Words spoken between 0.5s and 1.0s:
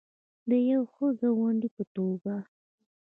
یو